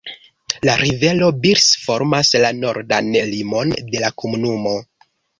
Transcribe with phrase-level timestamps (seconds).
[0.67, 4.73] La rivero Birs formas la nordan limon de la komunumo.